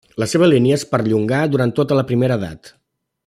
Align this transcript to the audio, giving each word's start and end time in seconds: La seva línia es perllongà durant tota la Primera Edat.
La 0.21 0.27
seva 0.29 0.47
línia 0.51 0.77
es 0.79 0.85
perllongà 0.93 1.43
durant 1.55 1.75
tota 1.81 1.99
la 2.01 2.07
Primera 2.13 2.39
Edat. 2.43 2.73